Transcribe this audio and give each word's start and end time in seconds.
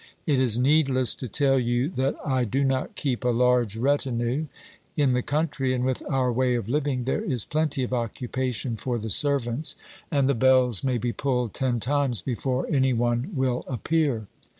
It 0.25 0.39
is 0.39 0.57
needless 0.57 1.13
to 1.13 1.27
tell 1.27 1.59
you 1.59 1.87
that 1.89 2.15
I 2.25 2.43
do 2.43 2.63
not 2.63 2.95
keep 2.95 3.23
a 3.23 3.27
large 3.29 3.77
retinue. 3.77 4.47
In 4.97 5.11
the 5.11 5.21
country, 5.21 5.75
and 5.75 5.85
with 5.85 6.01
our 6.09 6.33
way 6.33 6.55
of 6.55 6.67
living, 6.67 7.03
there 7.03 7.21
is 7.23 7.45
plenty 7.45 7.83
of 7.83 7.93
occupation 7.93 8.77
for 8.77 8.97
the 8.97 9.11
servants, 9.11 9.75
and 10.09 10.27
the 10.27 10.33
bells 10.33 10.83
may 10.83 10.97
be 10.97 11.13
pulled 11.13 11.53
ten 11.53 11.79
times 11.79 12.23
before 12.23 12.65
any 12.71 12.93
one 12.93 13.29
will 13.35 13.63
appear. 13.67 14.25